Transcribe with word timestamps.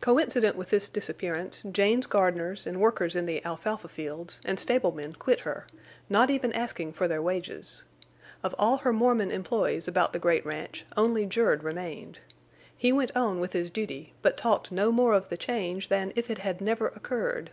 Coincident 0.00 0.56
with 0.56 0.70
this 0.70 0.88
disappearance 0.88 1.60
Jane's 1.70 2.06
gardeners 2.06 2.66
and 2.66 2.80
workers 2.80 3.14
in 3.14 3.26
the 3.26 3.44
alfalfa 3.44 3.88
fields 3.88 4.40
and 4.46 4.58
stable 4.58 4.92
men 4.92 5.12
quit 5.12 5.40
her, 5.40 5.66
not 6.08 6.30
even 6.30 6.54
asking 6.54 6.94
for 6.94 7.06
their 7.06 7.20
wages. 7.20 7.82
Of 8.42 8.54
all 8.58 8.78
her 8.78 8.94
Mormon 8.94 9.30
employees 9.30 9.86
about 9.86 10.14
the 10.14 10.18
great 10.18 10.46
ranch 10.46 10.86
only 10.96 11.26
Jerd 11.26 11.62
remained. 11.62 12.20
He 12.78 12.92
went 12.92 13.14
on 13.14 13.40
with 13.40 13.52
his 13.52 13.68
duty, 13.68 14.14
but 14.22 14.38
talked 14.38 14.72
no 14.72 14.90
more 14.90 15.12
of 15.12 15.28
the 15.28 15.36
change 15.36 15.88
than 15.88 16.14
if 16.16 16.30
it 16.30 16.38
had 16.38 16.62
never 16.62 16.86
occurred. 16.88 17.50